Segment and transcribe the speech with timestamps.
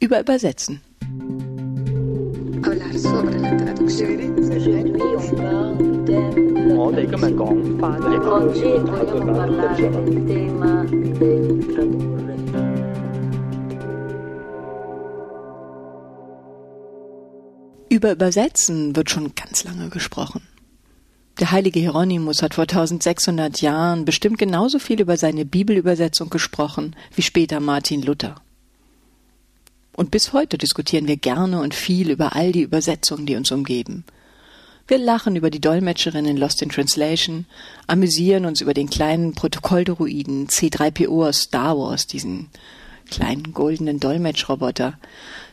[0.00, 0.80] über Übersetzen.
[17.90, 20.42] Über Übersetzen wird schon ganz lange gesprochen.
[21.40, 27.22] Der heilige Hieronymus hat vor 1600 Jahren bestimmt genauso viel über seine Bibelübersetzung gesprochen wie
[27.22, 28.36] später Martin Luther.
[29.98, 34.04] Und bis heute diskutieren wir gerne und viel über all die Übersetzungen, die uns umgeben.
[34.86, 37.46] Wir lachen über die Dolmetscherin in Lost in Translation,
[37.88, 42.48] amüsieren uns über den kleinen Protokolldruiden C3PO aus Star Wars, diesen
[43.10, 44.96] kleinen goldenen Dolmetschroboter,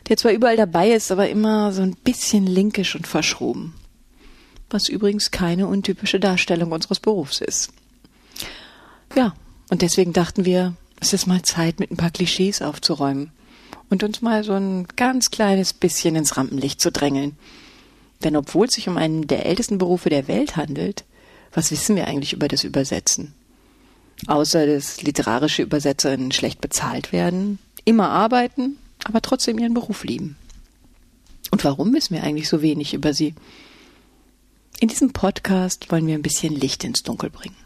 [0.08, 3.74] der zwar überall dabei ist, aber immer so ein bisschen linkisch und verschroben
[4.70, 7.72] was übrigens keine untypische Darstellung unseres Berufs ist.
[9.16, 9.34] Ja,
[9.70, 13.32] und deswegen dachten wir, es ist mal Zeit, mit ein paar Klischees aufzuräumen
[13.90, 17.36] und uns mal so ein ganz kleines bisschen ins Rampenlicht zu drängeln.
[18.24, 21.04] Denn obwohl es sich um einen der ältesten Berufe der Welt handelt,
[21.52, 23.34] was wissen wir eigentlich über das Übersetzen?
[24.26, 30.36] Außer dass literarische Übersetzerinnen schlecht bezahlt werden, immer arbeiten, aber trotzdem ihren Beruf lieben.
[31.50, 33.34] Und warum wissen wir eigentlich so wenig über sie?
[34.80, 37.56] In diesem Podcast wollen wir ein bisschen Licht ins Dunkel bringen.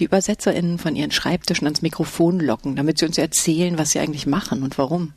[0.00, 4.26] Die ÜbersetzerInnen von ihren Schreibtischen ans Mikrofon locken, damit sie uns erzählen, was sie eigentlich
[4.26, 5.12] machen und warum.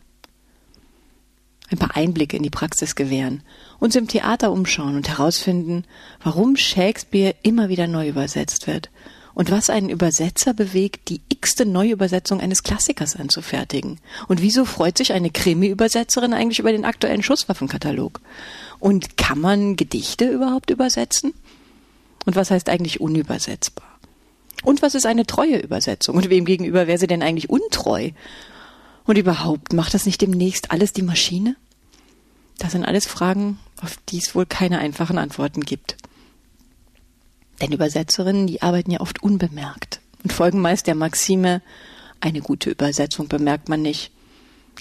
[1.70, 3.44] Ein paar Einblicke in die Praxis gewähren,
[3.80, 5.83] uns im Theater umschauen und herausfinden,
[6.23, 8.89] warum Shakespeare immer wieder neu übersetzt wird
[9.38, 14.00] und was einen Übersetzer bewegt, die x-te Neuübersetzung eines Klassikers anzufertigen.
[14.28, 18.20] Und wieso freut sich eine Krimi-Übersetzerin eigentlich über den aktuellen Schusswaffenkatalog?
[18.80, 21.33] Und kann man Gedichte überhaupt übersetzen?
[22.25, 23.96] Und was heißt eigentlich unübersetzbar?
[24.63, 26.16] Und was ist eine treue Übersetzung?
[26.16, 28.11] Und wem gegenüber wäre sie denn eigentlich untreu?
[29.05, 31.55] Und überhaupt, macht das nicht demnächst alles die Maschine?
[32.58, 35.95] Das sind alles Fragen, auf die es wohl keine einfachen Antworten gibt.
[37.61, 41.61] Denn Übersetzerinnen, die arbeiten ja oft unbemerkt und folgen meist der Maxime,
[42.20, 44.11] eine gute Übersetzung bemerkt man nicht.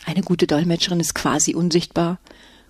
[0.05, 2.19] Eine gute Dolmetscherin ist quasi unsichtbar.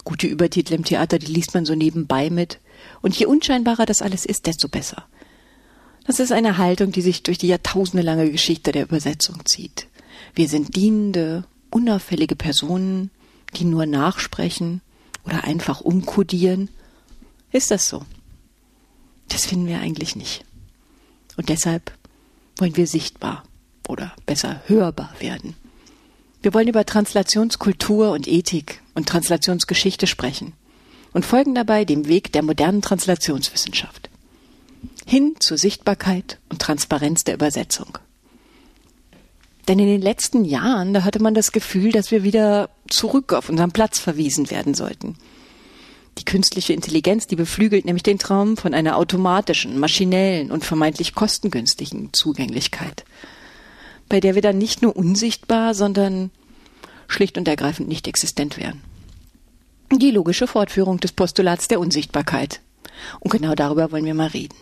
[0.05, 2.59] Gute Übertitel im Theater, die liest man so nebenbei mit.
[3.03, 5.07] Und je unscheinbarer das alles ist, desto besser.
[6.07, 9.89] Das ist eine Haltung, die sich durch die jahrtausendelange Geschichte der Übersetzung zieht.
[10.35, 13.11] Wir sind dienende, unauffällige Personen,
[13.57, 14.83] die nur nachsprechen
[15.25, 16.69] oder einfach umkodieren.
[17.51, 18.05] Ist das so?
[19.29, 20.45] Das finden wir eigentlich nicht.
[21.37, 21.93] Und deshalb
[22.59, 23.43] wollen wir sichtbar
[23.89, 25.55] oder besser hörbar werden.
[26.41, 30.53] Wir wollen über Translationskultur und Ethik und Translationsgeschichte sprechen
[31.13, 34.06] und folgen dabei dem Weg der modernen Translationswissenschaft
[35.07, 37.99] hin zur Sichtbarkeit und Transparenz der Übersetzung.
[39.69, 43.49] Denn in den letzten Jahren, da hatte man das Gefühl, dass wir wieder zurück auf
[43.49, 45.17] unseren Platz verwiesen werden sollten.
[46.19, 52.11] Die künstliche Intelligenz, die beflügelt nämlich den Traum von einer automatischen, maschinellen und vermeintlich kostengünstigen
[52.13, 53.05] Zugänglichkeit
[54.09, 56.31] bei der wir dann nicht nur unsichtbar, sondern
[57.09, 58.83] schlicht und ergreifend nicht existent wären.
[59.93, 62.61] Die logische Fortführung des Postulats der Unsichtbarkeit.
[63.21, 64.57] Und genau darüber wollen wir mal reden.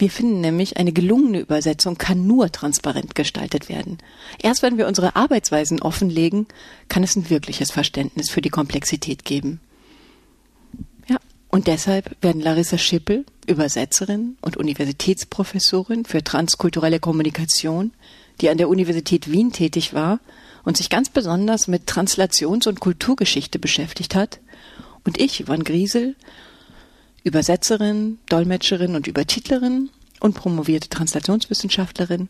[0.00, 3.98] Wir finden nämlich, eine gelungene Übersetzung kann nur transparent gestaltet werden.
[4.42, 6.46] Erst wenn wir unsere Arbeitsweisen offenlegen,
[6.88, 9.60] kann es ein wirkliches Verständnis für die Komplexität geben.
[11.06, 11.18] Ja,
[11.50, 17.92] und deshalb werden Larissa Schippel, Übersetzerin und Universitätsprofessorin für transkulturelle Kommunikation,
[18.40, 20.20] die an der Universität Wien tätig war
[20.64, 24.40] und sich ganz besonders mit Translations- und Kulturgeschichte beschäftigt hat,
[25.04, 26.16] und ich, Yvonne Griesel,
[27.22, 32.28] Übersetzerin, Dolmetscherin und Übertitlerin und promovierte Translationswissenschaftlerin,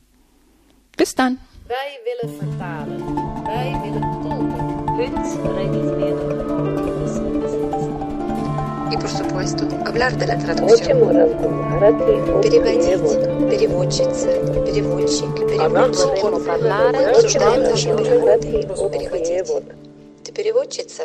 [0.97, 1.39] Bis dann!
[1.67, 3.03] Wij willen vertalen.
[3.45, 4.65] Wij willen tolken.
[4.97, 6.94] и
[9.05, 10.97] por supuesto hablar de la traducción.
[12.41, 14.29] Переводить, переводчица,
[14.65, 16.09] переводчик, переводчик.
[17.09, 18.67] Обсуждаем наши переводы.
[18.89, 19.63] Переводить.
[20.23, 21.03] Ты переводчица?